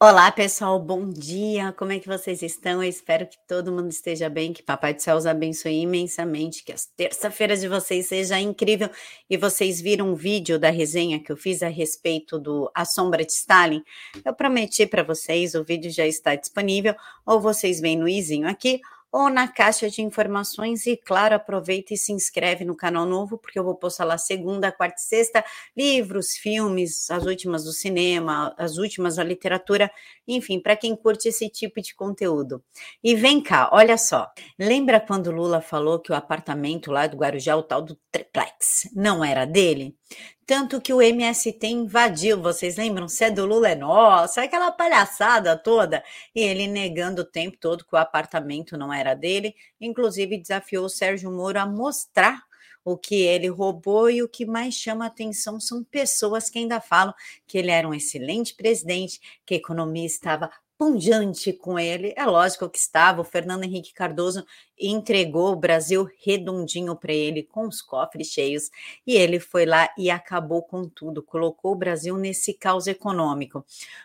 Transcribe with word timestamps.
Olá, 0.00 0.30
pessoal, 0.32 0.78
bom 0.80 1.08
dia. 1.08 1.72
Como 1.72 1.92
é 1.92 2.00
que 2.00 2.08
vocês 2.08 2.42
estão? 2.42 2.82
Eu 2.82 2.88
espero 2.88 3.26
que 3.26 3.38
todo 3.46 3.72
mundo 3.72 3.90
esteja 3.90 4.28
bem, 4.28 4.52
que 4.52 4.62
Papai 4.62 4.92
do 4.92 5.00
Céu 5.00 5.16
os 5.16 5.24
abençoe 5.24 5.80
imensamente, 5.80 6.64
que 6.64 6.72
as 6.72 6.84
terça-feiras 6.84 7.60
de 7.60 7.68
vocês 7.68 8.06
seja 8.08 8.38
incrível. 8.38 8.90
E 9.30 9.36
vocês 9.36 9.80
viram 9.80 10.10
um 10.10 10.14
vídeo 10.14 10.58
da 10.58 10.68
resenha 10.68 11.22
que 11.22 11.30
eu 11.30 11.36
fiz 11.36 11.62
a 11.62 11.68
respeito 11.68 12.40
do 12.40 12.70
A 12.74 12.84
Sombra 12.84 13.24
de 13.24 13.32
Stalin? 13.32 13.82
Eu 14.24 14.34
prometi 14.34 14.84
para 14.84 15.04
vocês, 15.04 15.54
o 15.54 15.64
vídeo 15.64 15.90
já 15.90 16.06
está 16.06 16.34
disponível, 16.34 16.94
ou 17.24 17.40
vocês 17.40 17.80
vêm 17.80 17.96
no 17.96 18.08
izinho 18.08 18.48
aqui, 18.48 18.80
ou 19.14 19.30
na 19.30 19.46
caixa 19.46 19.88
de 19.88 20.02
informações. 20.02 20.88
E, 20.88 20.96
claro, 20.96 21.36
aproveita 21.36 21.94
e 21.94 21.96
se 21.96 22.12
inscreve 22.12 22.64
no 22.64 22.74
canal 22.74 23.06
novo, 23.06 23.38
porque 23.38 23.56
eu 23.56 23.62
vou 23.62 23.76
postar 23.76 24.04
lá 24.04 24.18
segunda, 24.18 24.72
quarta 24.72 24.96
e 24.98 25.04
sexta 25.04 25.44
livros, 25.76 26.32
filmes, 26.32 27.08
as 27.08 27.24
últimas 27.24 27.62
do 27.62 27.72
cinema, 27.72 28.52
as 28.58 28.76
últimas 28.76 29.14
da 29.14 29.22
literatura, 29.22 29.88
enfim, 30.26 30.58
para 30.58 30.76
quem 30.76 30.96
curte 30.96 31.28
esse 31.28 31.48
tipo 31.48 31.80
de 31.80 31.94
conteúdo. 31.94 32.60
E 33.04 33.14
vem 33.14 33.40
cá, 33.40 33.70
olha 33.72 33.96
só. 33.96 34.28
Lembra 34.58 34.98
quando 34.98 35.30
Lula 35.30 35.60
falou 35.60 36.00
que 36.00 36.10
o 36.10 36.14
apartamento 36.16 36.90
lá 36.90 37.06
do 37.06 37.16
Guarujá, 37.16 37.56
o 37.56 37.62
tal 37.62 37.82
do 37.82 37.96
triplex, 38.10 38.90
não 38.96 39.24
era 39.24 39.44
dele? 39.44 39.96
Tanto 40.46 40.78
que 40.80 40.92
o 40.92 41.00
MST 41.00 41.66
invadiu, 41.66 42.40
vocês 42.40 42.76
lembram? 42.76 43.08
Se 43.08 43.24
é 43.24 43.30
do 43.30 43.46
Lula 43.46 43.70
é 43.70 43.74
nossa, 43.74 44.42
aquela 44.42 44.70
palhaçada 44.70 45.56
toda. 45.56 46.04
E 46.34 46.40
ele 46.40 46.66
negando 46.66 47.22
o 47.22 47.24
tempo 47.24 47.56
todo 47.58 47.84
que 47.84 47.94
o 47.94 47.98
apartamento 47.98 48.76
não 48.76 48.92
era 48.92 49.14
dele, 49.14 49.54
inclusive 49.80 50.36
desafiou 50.36 50.84
o 50.84 50.90
Sérgio 50.90 51.30
Moro 51.30 51.58
a 51.58 51.66
mostrar 51.66 52.42
o 52.84 52.98
que 52.98 53.22
ele 53.22 53.48
roubou 53.48 54.10
e 54.10 54.22
o 54.22 54.28
que 54.28 54.44
mais 54.44 54.74
chama 54.74 55.06
atenção 55.06 55.58
são 55.58 55.82
pessoas 55.82 56.50
que 56.50 56.58
ainda 56.58 56.80
falam 56.80 57.14
que 57.46 57.56
ele 57.56 57.70
era 57.70 57.88
um 57.88 57.94
excelente 57.94 58.54
presidente, 58.54 59.20
que 59.46 59.54
a 59.54 59.56
economia 59.56 60.04
estava 60.04 60.50
punjante 60.76 61.52
com 61.52 61.78
ele. 61.78 62.12
É 62.16 62.26
lógico 62.26 62.68
que 62.68 62.78
estava. 62.78 63.22
O 63.22 63.24
Fernando 63.24 63.64
Henrique 63.64 63.94
Cardoso 63.94 64.44
entregou 64.78 65.52
o 65.52 65.56
Brasil 65.56 66.08
redondinho 66.24 66.96
para 66.96 67.12
ele, 67.12 67.42
com 67.42 67.66
os 67.66 67.80
cofres 67.80 68.28
cheios, 68.28 68.70
e 69.06 69.16
ele 69.16 69.38
foi 69.38 69.66
lá 69.66 69.88
e 69.96 70.10
acabou 70.10 70.62
com 70.62 70.88
tudo, 70.88 71.22
colocou 71.22 71.72
o 71.72 71.76
Brasil 71.76 72.16
nesse 72.16 72.54
caos 72.54 72.86
econômico. 72.86 73.64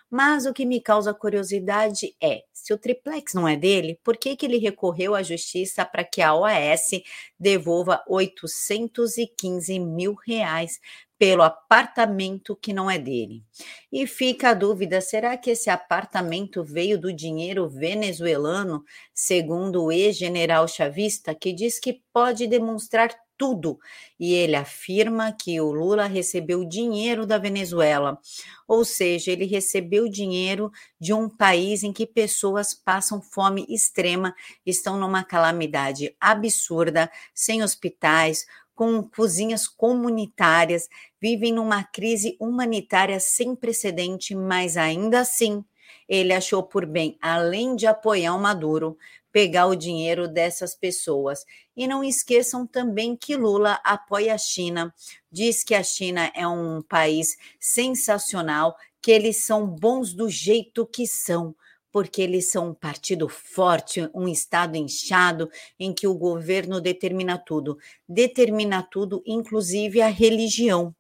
Mas 0.10 0.46
o 0.46 0.54
que 0.54 0.66
me 0.66 0.82
causa 0.82 1.14
curiosidade 1.14 2.16
é: 2.22 2.44
se 2.54 2.74
o 2.74 2.78
triplex 2.78 3.34
não 3.34 3.48
é 3.48 3.56
dele, 3.56 4.00
por 4.04 4.18
que, 4.18 4.36
que 4.36 4.46
ele 4.46 4.58
recorreu 4.58 5.16
à 5.16 5.24
justiça 5.24 5.86
para 5.86 6.04
que 6.04 6.22
a 6.22 6.34
OAS 6.34 7.02
devolva 7.40 8.04
815 8.08 9.80
mil 9.80 10.14
reais 10.14 10.80
pelo 11.20 11.44
apartamento 11.44 12.56
que 12.56 12.72
não 12.72 12.90
é 12.90 12.98
dele. 12.98 13.44
E 13.92 14.08
fica 14.08 14.52
a 14.52 14.54
dúvida: 14.54 15.02
será 15.02 15.36
que 15.36 15.52
esse 15.52 15.70
apartamento 15.70 16.64
veio 16.64 16.98
do 16.98 17.12
dinheiro 17.12 17.68
venezuelano, 17.68 18.84
segundo 19.20 19.84
o 19.84 19.92
ex-general 19.92 20.66
chavista, 20.66 21.36
que 21.36 21.52
diz 21.52 21.78
que 21.78 22.02
pode 22.14 22.48
demonstrar 22.48 23.14
tudo? 23.38 23.78
E 24.18 24.34
ele 24.34 24.56
afirma 24.56 25.34
que 25.34 25.60
o 25.60 25.74
Lula 25.74 26.06
recebeu 26.06 26.64
dinheiro 26.64 27.26
da 27.26 27.38
Venezuela, 27.38 28.18
ou 28.66 28.86
seja, 28.86 29.32
ele 29.32 29.46
recebeu 29.46 30.08
dinheiro 30.08 30.72
de 30.98 31.14
um 31.14 31.28
país 31.28 31.84
em 31.84 31.92
que 31.92 32.08
pessoas 32.08 32.74
passam 32.74 33.22
fome 33.22 33.66
extrema, 33.68 34.34
estão 34.66 34.98
numa 34.98 35.22
calamidade 35.22 36.16
absurda, 36.20 37.12
sem 37.34 37.62
hospitais 37.62 38.46
com 38.74 39.04
cozinhas 39.04 39.68
comunitárias, 39.68 40.88
vivem 41.22 41.52
numa 41.52 41.84
crise 41.84 42.38
humanitária 42.40 43.20
sem 43.20 43.54
precedente, 43.54 44.34
mas 44.34 44.78
ainda 44.78 45.20
assim 45.20 45.66
ele 46.10 46.34
achou 46.34 46.64
por 46.64 46.88
bem, 46.88 47.16
além 47.22 47.76
de 47.76 47.86
apoiar 47.86 48.34
o 48.34 48.40
Maduro, 48.40 48.98
pegar 49.32 49.68
o 49.68 49.76
dinheiro 49.76 50.28
dessas 50.28 50.74
pessoas. 50.74 51.46
E 51.78 51.88
não 51.88 52.04
esqueçam 52.04 52.66
também 52.66 53.16
que 53.16 53.36
Lula 53.36 53.80
apoia 53.84 54.34
a 54.34 54.38
China, 54.38 54.92
diz 55.32 55.64
que 55.64 55.76
a 55.76 55.84
China 55.84 56.32
é 56.34 56.48
um 56.48 56.82
país 56.82 57.38
sensacional, 57.60 58.76
que 59.00 59.12
eles 59.12 59.46
são 59.46 59.68
bons 59.68 60.12
do 60.12 60.28
jeito 60.28 60.86
que 60.86 61.06
são 61.06 61.56
porque 61.92 62.22
eles 62.22 62.52
são 62.52 62.70
um 62.70 62.74
partido 62.74 63.28
forte, 63.28 64.08
um 64.14 64.28
Estado 64.28 64.76
inchado, 64.76 65.50
em 65.80 65.94
que 65.94 66.08
o 66.08 66.14
governo 66.14 66.80
determina 66.80 67.38
tudo. 67.38 67.78
Determina 68.08 68.84
tudo, 68.84 69.24
inclusive 69.26 70.02
a 70.02 70.08
religião. 70.08 70.96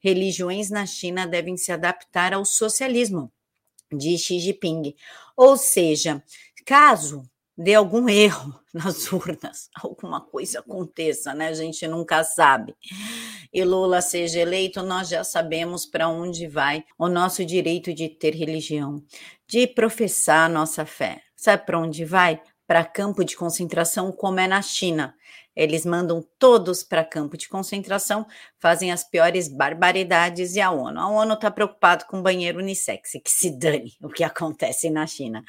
Religiões 0.00 0.70
na 0.70 0.84
China 0.84 1.26
devem 1.26 1.56
se 1.56 1.72
adaptar 1.72 2.34
ao 2.34 2.44
socialismo, 2.44 3.32
de 3.92 4.16
Xi 4.18 4.38
Jinping. 4.38 4.94
Ou 5.36 5.56
seja, 5.56 6.22
caso 6.64 7.22
dê 7.56 7.74
algum 7.74 8.08
erro 8.10 8.58
nas 8.72 9.12
urnas, 9.12 9.68
alguma 9.74 10.20
coisa 10.20 10.58
aconteça, 10.58 11.32
né? 11.34 11.48
A 11.48 11.54
gente 11.54 11.86
nunca 11.86 12.24
sabe. 12.24 12.74
E 13.52 13.62
Lula 13.64 14.00
seja 14.00 14.40
eleito, 14.40 14.82
nós 14.82 15.08
já 15.08 15.22
sabemos 15.22 15.86
para 15.86 16.08
onde 16.08 16.48
vai 16.48 16.84
o 16.98 17.08
nosso 17.08 17.44
direito 17.44 17.94
de 17.94 18.08
ter 18.08 18.34
religião, 18.34 19.02
de 19.46 19.66
professar 19.66 20.46
a 20.46 20.52
nossa 20.52 20.84
fé. 20.84 21.22
Sabe 21.36 21.64
para 21.64 21.78
onde 21.78 22.04
vai? 22.04 22.40
Para 22.66 22.84
campo 22.84 23.24
de 23.24 23.36
concentração, 23.36 24.10
como 24.10 24.40
é 24.40 24.48
na 24.48 24.60
China. 24.62 25.14
Eles 25.56 25.86
mandam 25.86 26.24
todos 26.38 26.82
para 26.82 27.04
campo 27.04 27.36
de 27.36 27.48
concentração, 27.48 28.26
fazem 28.58 28.90
as 28.90 29.04
piores 29.04 29.48
barbaridades 29.48 30.56
e 30.56 30.60
a 30.60 30.70
ONU. 30.70 30.98
A 30.98 31.08
ONU 31.08 31.34
está 31.34 31.50
preocupada 31.50 32.04
com 32.04 32.22
banheiro 32.22 32.58
unissex, 32.58 33.12
que 33.12 33.30
se 33.30 33.50
dane 33.50 33.92
o 34.02 34.08
que 34.08 34.24
acontece 34.24 34.90
na 34.90 35.06
China. 35.06 35.44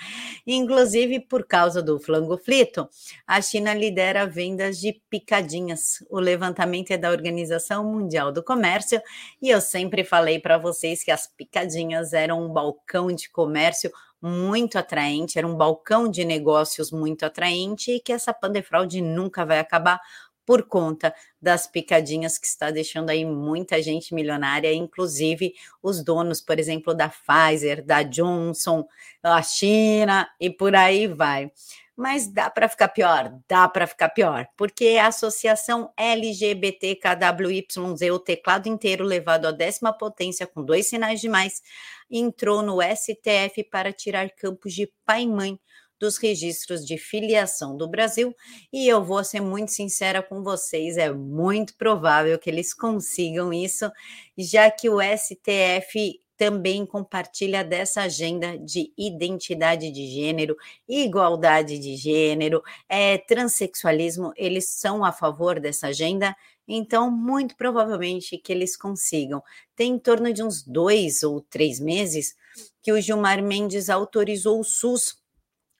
Inclusive, 0.46 1.20
por 1.22 1.48
causa 1.48 1.82
do 1.82 2.00
flango 2.00 2.38
frito, 2.38 2.88
a 3.26 3.42
China 3.42 3.74
lidera 3.74 4.26
vendas 4.26 4.80
de 4.80 5.02
picadinhas. 5.10 6.04
O 6.10 6.20
levantamento 6.20 6.92
é 6.92 6.98
da 6.98 7.10
Organização 7.10 7.84
Mundial 7.84 8.32
do 8.32 8.44
Comércio 8.44 9.02
e 9.42 9.50
eu 9.50 9.62
sempre 9.62 10.04
falei 10.04 10.40
para 10.40 10.58
vocês 10.58 11.04
que 11.04 11.12
as 11.12 11.28
picadinhas 11.28 12.14
eram 12.14 12.46
um 12.46 12.50
balcão 12.50 13.08
de 13.08 13.30
comércio 13.30 13.92
muito 14.25 14.78
atraente, 14.78 15.38
era 15.38 15.47
um 15.47 15.56
balcão 15.56 16.09
de 16.09 16.25
negócios 16.25 16.91
muito 16.91 17.25
atraente 17.25 17.91
e 17.91 18.00
que 18.00 18.12
essa 18.12 18.34
pandefraude 18.34 19.02
nunca 19.02 19.46
vai 19.46 19.59
acabar 19.59 20.02
por 20.46 20.64
conta 20.64 21.14
das 21.42 21.68
picadinhas 21.68 22.38
que 22.38 22.46
está 22.46 22.72
deixando 22.72 23.10
aí 23.10 23.26
muita 23.26 23.82
gente 23.82 24.14
milionária, 24.14 24.74
inclusive 24.74 25.54
os 25.82 26.04
donos, 26.04 26.42
por 26.42 26.60
exemplo, 26.60 26.94
da 26.94 27.10
Pfizer, 27.10 27.84
da 27.84 28.04
Johnson, 28.04 28.86
a 29.24 29.42
China 29.42 30.30
e 30.40 30.50
por 30.50 30.76
aí 30.76 31.08
vai. 31.08 31.52
Mas 31.98 32.28
dá 32.28 32.50
para 32.50 32.68
ficar 32.68 32.90
pior, 32.90 33.34
dá 33.48 33.70
para 33.70 33.88
ficar 33.88 34.10
pior, 34.10 34.46
porque 34.58 34.98
a 35.00 35.08
associação 35.08 35.94
LGBTKWYZ, 35.96 38.12
o 38.12 38.20
teclado 38.20 38.68
inteiro 38.68 39.06
levado 39.06 39.48
à 39.48 39.52
décima 39.52 39.98
potência 39.98 40.46
com 40.46 40.62
dois 40.62 40.88
sinais 40.88 41.22
de 41.22 41.30
mais, 41.30 41.62
entrou 42.12 42.62
no 42.62 42.80
STF 42.82 43.64
para 43.72 43.94
tirar 43.94 44.30
campos 44.32 44.74
de 44.74 44.92
pai 45.06 45.22
e 45.24 45.28
mãe 45.28 45.58
dos 46.00 46.18
registros 46.18 46.86
de 46.86 46.98
filiação 46.98 47.76
do 47.76 47.88
Brasil, 47.88 48.36
e 48.72 48.88
eu 48.88 49.04
vou 49.04 49.24
ser 49.24 49.42
muito 49.42 49.72
sincera 49.72 50.22
com 50.22 50.44
vocês, 50.44 50.98
é 50.98 51.12
muito 51.12 51.76
provável 51.76 52.38
que 52.38 52.50
eles 52.50 52.74
consigam 52.74 53.54
isso, 53.54 53.90
já 54.38 54.70
que 54.70 54.90
o 54.90 55.00
STF 55.02 56.22
também 56.38 56.86
compartilha 56.86 57.64
dessa 57.64 58.02
agenda 58.02 58.58
de 58.58 58.92
identidade 58.98 59.90
de 59.90 60.08
gênero, 60.08 60.56
igualdade 60.88 61.80
de 61.80 61.96
gênero, 61.96 62.62
é, 62.90 63.18
transexualismo, 63.18 64.34
eles 64.36 64.68
são 64.70 65.06
a 65.06 65.12
favor 65.12 65.59
dessa 65.59 65.88
agenda, 65.88 66.36
então, 66.68 67.12
muito 67.12 67.56
provavelmente 67.56 68.38
que 68.38 68.52
eles 68.52 68.76
consigam. 68.76 69.41
Tem 69.76 69.94
em 69.94 70.00
torno 70.00 70.34
de 70.34 70.41
uns 70.41 70.64
dois 70.64 71.22
ou 71.22 71.41
três 71.41 71.80
meses 71.80 72.36
que 72.82 72.91
o 72.91 73.00
Gilmar 73.00 73.44
Mendes 73.44 73.90
autorizou 73.90 74.59
o 74.59 74.64
SUS 74.64 75.16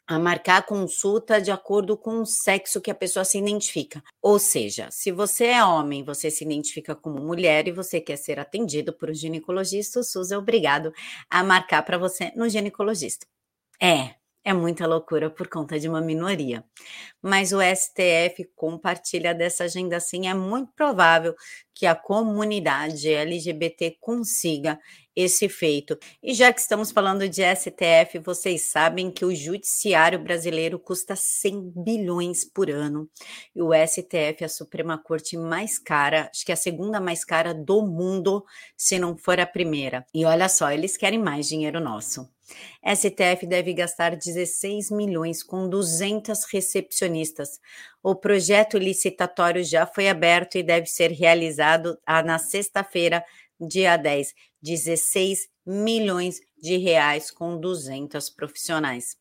a 0.08 0.20
marcar 0.20 0.66
consulta 0.66 1.42
de 1.42 1.52
acordo 1.52 1.98
com 1.98 2.22
o 2.22 2.26
sexo 2.26 2.80
que 2.82 2.92
a 2.92 2.96
pessoa 2.96 3.26
se 3.26 3.38
identifica. 3.38 4.04
Ou 4.22 4.38
seja, 4.38 4.90
se 4.92 5.12
você 5.12 5.46
é 5.46 5.64
homem, 5.64 6.04
você 6.04 6.30
se 6.30 6.44
identifica 6.44 6.96
como 6.96 7.20
mulher 7.20 7.68
e 7.68 7.72
você 7.72 8.00
quer 8.00 8.18
ser 8.18 8.40
atendido 8.40 8.94
por 8.94 9.10
um 9.10 9.14
ginecologista, 9.14 10.00
o 10.00 10.04
SUS 10.04 10.32
é 10.32 10.38
obrigado 10.38 10.94
a 11.30 11.44
marcar 11.44 11.84
para 11.84 11.98
você 11.98 12.32
no 12.36 12.48
ginecologista. 12.48 13.26
É, 13.82 14.16
é 14.46 14.54
muita 14.54 14.86
loucura 14.86 15.28
por 15.28 15.48
conta 15.48 15.80
de 15.80 15.90
uma 15.90 16.00
minoria. 16.00 16.64
Mas 17.20 17.52
o 17.52 17.58
STF 17.60 18.48
compartilha 18.56 19.34
dessa 19.34 19.64
agenda 19.64 20.00
sim, 20.00 20.28
é 20.28 20.36
muito 20.36 20.72
provável 20.74 21.36
que 21.74 21.88
a 21.88 21.96
comunidade 21.96 23.10
LGBT 23.10 23.98
consiga 24.00 24.80
esse 25.16 25.50
feito. 25.50 25.98
E 26.22 26.34
já 26.36 26.54
que 26.54 26.60
estamos 26.60 26.92
falando 26.92 27.28
de 27.28 27.42
STF, 27.56 28.20
vocês 28.20 28.64
sabem 28.64 29.10
que 29.10 29.26
o 29.26 29.34
judiciário 29.34 30.20
brasileiro 30.20 30.78
custa 30.78 31.16
100 31.16 31.74
bilhões 31.76 32.46
por 32.46 32.70
ano. 32.70 33.10
E 33.56 33.64
o 33.64 33.72
STF 33.74 34.44
é 34.44 34.46
a 34.46 34.50
Suprema 34.50 34.98
Corte 34.98 35.36
mais 35.38 35.80
cara, 35.80 36.30
acho 36.32 36.46
que 36.46 36.52
é 36.52 36.54
a 36.54 36.58
segunda 36.58 37.02
mais 37.02 37.26
cara 37.26 37.52
do 37.52 37.82
mundo, 37.82 38.46
se 38.78 39.00
não 39.00 39.18
for 39.18 39.40
a 39.40 39.48
primeira. 39.48 40.06
E 40.14 40.24
olha 40.24 40.48
só, 40.48 40.72
eles 40.72 40.96
querem 40.96 41.20
mais 41.20 41.48
dinheiro 41.48 41.80
nosso. 41.80 42.35
STF 42.84 43.48
deve 43.48 43.74
gastar 43.74 44.16
16 44.16 44.92
milhões 44.92 45.42
com 45.42 45.68
200 45.68 46.44
recepcionistas. 46.46 47.60
O 48.04 48.16
projeto 48.16 48.78
licitatório 48.78 49.64
já 49.64 49.86
foi 49.88 50.08
aberto 50.08 50.56
e 50.56 50.64
deve 50.64 50.88
ser 50.88 51.12
realizado 51.12 51.98
ah, 52.06 52.22
na 52.22 52.38
sexta-feira, 52.38 53.24
dia 53.60 53.98
10, 53.98 54.34
16 54.62 55.48
milhões 55.66 56.40
de 56.58 56.78
reais 56.78 57.32
com 57.32 57.60
200 57.60 58.30
profissionais. 58.30 59.18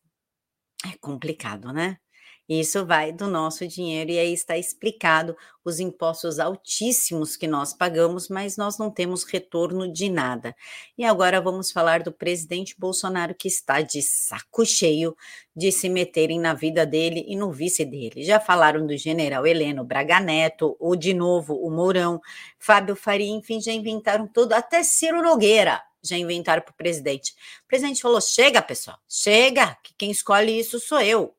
É 0.85 0.95
complicado, 0.97 1.73
né? 1.73 1.97
Isso 2.47 2.85
vai 2.85 3.11
do 3.11 3.27
nosso 3.27 3.67
dinheiro 3.67 4.11
e 4.11 4.19
aí 4.19 4.31
está 4.31 4.55
explicado 4.55 5.35
os 5.63 5.79
impostos 5.79 6.37
altíssimos 6.37 7.35
que 7.35 7.47
nós 7.47 7.73
pagamos, 7.73 8.29
mas 8.29 8.55
nós 8.55 8.77
não 8.77 8.91
temos 8.91 9.23
retorno 9.23 9.91
de 9.91 10.09
nada. 10.09 10.55
E 10.95 11.03
agora 11.03 11.41
vamos 11.41 11.71
falar 11.71 12.03
do 12.03 12.11
presidente 12.11 12.75
Bolsonaro 12.77 13.33
que 13.33 13.47
está 13.47 13.81
de 13.81 14.03
saco 14.03 14.63
cheio 14.63 15.15
de 15.55 15.71
se 15.71 15.89
meterem 15.89 16.39
na 16.39 16.53
vida 16.53 16.85
dele 16.85 17.25
e 17.27 17.35
no 17.35 17.51
vice 17.51 17.83
dele. 17.83 18.23
Já 18.23 18.39
falaram 18.39 18.85
do 18.85 18.95
general 18.95 19.47
Heleno 19.47 19.83
Braga 19.83 20.19
Neto, 20.19 20.77
ou 20.79 20.95
de 20.95 21.15
novo 21.15 21.55
o 21.55 21.71
Mourão, 21.71 22.21
Fábio 22.59 22.95
Faria, 22.95 23.31
enfim, 23.31 23.59
já 23.59 23.71
inventaram 23.71 24.27
tudo, 24.27 24.53
até 24.53 24.83
Ciro 24.83 25.23
Nogueira 25.23 25.81
já 26.03 26.15
inventaram 26.15 26.61
para 26.61 26.71
o 26.71 26.75
presidente. 26.75 27.31
O 27.63 27.67
presidente 27.67 28.01
falou: 28.01 28.21
chega, 28.21 28.61
pessoal, 28.61 28.99
chega, 29.09 29.75
que 29.83 29.93
quem 29.97 30.11
escolhe 30.11 30.59
isso 30.59 30.79
sou 30.79 31.01
eu. 31.01 31.35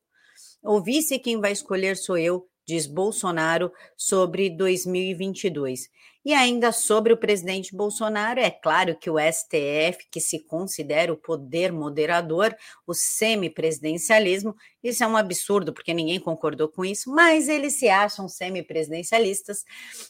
O 0.68 0.80
vice 0.80 1.16
quem 1.20 1.40
vai 1.40 1.52
escolher 1.52 1.96
sou 1.96 2.18
eu, 2.18 2.48
diz 2.66 2.88
Bolsonaro 2.88 3.70
sobre 3.96 4.50
2022. 4.50 5.88
E 6.26 6.34
ainda 6.34 6.72
sobre 6.72 7.12
o 7.12 7.16
presidente 7.16 7.72
Bolsonaro, 7.72 8.40
é 8.40 8.50
claro 8.50 8.96
que 8.98 9.08
o 9.08 9.14
STF, 9.16 10.08
que 10.10 10.20
se 10.20 10.40
considera 10.40 11.12
o 11.12 11.16
poder 11.16 11.70
moderador, 11.70 12.52
o 12.84 12.92
semipresidencialismo, 12.92 14.56
isso 14.82 15.04
é 15.04 15.06
um 15.06 15.16
absurdo, 15.16 15.72
porque 15.72 15.94
ninguém 15.94 16.18
concordou 16.18 16.68
com 16.68 16.84
isso, 16.84 17.14
mas 17.14 17.48
eles 17.48 17.78
se 17.78 17.88
acham 17.88 18.28
semipresidencialistas. 18.28 19.64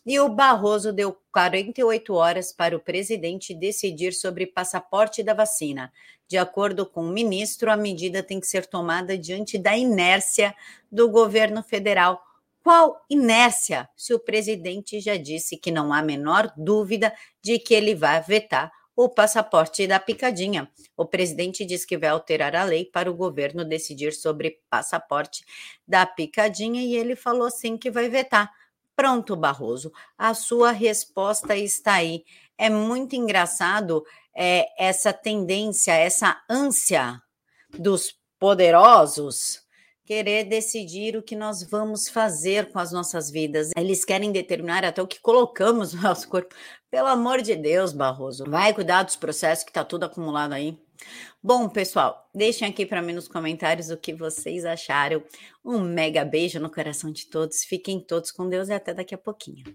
E 0.06 0.18
o 0.18 0.30
Barroso 0.30 0.90
deu 0.90 1.14
48 1.30 2.14
horas 2.14 2.50
para 2.50 2.74
o 2.74 2.80
presidente 2.80 3.54
decidir 3.54 4.14
sobre 4.14 4.46
passaporte 4.46 5.22
da 5.22 5.34
vacina. 5.34 5.92
De 6.26 6.38
acordo 6.38 6.86
com 6.86 7.02
o 7.02 7.12
ministro, 7.12 7.70
a 7.70 7.76
medida 7.76 8.22
tem 8.22 8.40
que 8.40 8.46
ser 8.46 8.64
tomada 8.64 9.18
diante 9.18 9.58
da 9.58 9.76
inércia 9.76 10.54
do 10.90 11.10
governo 11.10 11.62
federal 11.62 12.25
qual 12.66 13.00
inércia 13.08 13.88
se 13.96 14.12
o 14.12 14.18
presidente 14.18 14.98
já 14.98 15.16
disse 15.16 15.56
que 15.56 15.70
não 15.70 15.92
há 15.92 16.02
menor 16.02 16.52
dúvida 16.56 17.14
de 17.40 17.60
que 17.60 17.72
ele 17.72 17.94
vai 17.94 18.20
vetar 18.20 18.72
o 18.96 19.08
passaporte 19.08 19.86
da 19.86 20.00
picadinha? 20.00 20.68
O 20.96 21.06
presidente 21.06 21.64
diz 21.64 21.84
que 21.84 21.96
vai 21.96 22.08
alterar 22.08 22.56
a 22.56 22.64
lei 22.64 22.84
para 22.84 23.08
o 23.08 23.14
governo 23.14 23.64
decidir 23.64 24.12
sobre 24.12 24.58
passaporte 24.68 25.44
da 25.86 26.04
picadinha 26.04 26.82
e 26.82 26.96
ele 26.96 27.14
falou 27.14 27.52
sim 27.52 27.78
que 27.78 27.88
vai 27.88 28.08
vetar. 28.08 28.50
Pronto, 28.96 29.36
Barroso, 29.36 29.92
a 30.18 30.34
sua 30.34 30.72
resposta 30.72 31.56
está 31.56 31.92
aí. 31.92 32.24
É 32.58 32.68
muito 32.68 33.14
engraçado 33.14 34.04
é, 34.34 34.66
essa 34.76 35.12
tendência, 35.12 35.92
essa 35.92 36.42
ânsia 36.50 37.22
dos 37.78 38.12
poderosos 38.40 39.64
querer 40.06 40.44
decidir 40.44 41.16
o 41.16 41.22
que 41.22 41.34
nós 41.34 41.64
vamos 41.64 42.08
fazer 42.08 42.70
com 42.70 42.78
as 42.78 42.92
nossas 42.92 43.28
vidas. 43.28 43.70
Eles 43.76 44.04
querem 44.04 44.30
determinar 44.30 44.84
até 44.84 45.02
o 45.02 45.06
que 45.06 45.20
colocamos 45.20 45.92
no 45.92 46.02
nosso 46.02 46.28
corpo. 46.28 46.54
Pelo 46.88 47.08
amor 47.08 47.42
de 47.42 47.56
Deus, 47.56 47.92
Barroso, 47.92 48.44
vai 48.48 48.72
cuidar 48.72 49.02
dos 49.02 49.16
processos 49.16 49.64
que 49.64 49.70
está 49.70 49.84
tudo 49.84 50.04
acumulado 50.04 50.52
aí. 50.52 50.78
Bom, 51.42 51.68
pessoal, 51.68 52.28
deixem 52.32 52.68
aqui 52.68 52.86
para 52.86 53.02
mim 53.02 53.12
nos 53.12 53.28
comentários 53.28 53.90
o 53.90 53.96
que 53.96 54.14
vocês 54.14 54.64
acharam. 54.64 55.22
Um 55.64 55.80
mega 55.80 56.24
beijo 56.24 56.60
no 56.60 56.70
coração 56.70 57.10
de 57.10 57.26
todos. 57.26 57.64
Fiquem 57.64 58.00
todos 58.00 58.30
com 58.30 58.48
Deus 58.48 58.68
e 58.68 58.72
até 58.72 58.94
daqui 58.94 59.14
a 59.14 59.18
pouquinho. 59.18 59.74